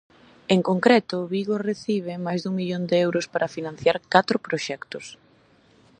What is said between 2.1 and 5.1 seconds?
máis dun millón de euros para financiar catro proxectos.